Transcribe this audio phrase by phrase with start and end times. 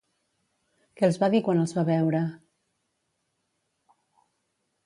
[1.01, 2.23] Què els va dir quan els va veure?